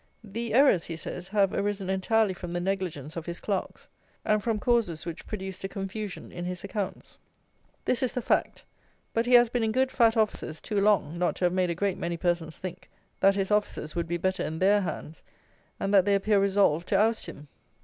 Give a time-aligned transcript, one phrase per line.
[0.23, 3.87] The errors, he says, have arisen entirely from the negligence of his clerks,
[4.25, 7.19] and from causes which produced a confusion in his accounts.
[7.85, 8.63] This is the fact;
[9.13, 11.75] but he has been in good fat offices too long not to have made a
[11.75, 15.21] great many persons think that his offices would be better in their hands;
[15.79, 17.47] and they appear resolved to oust him.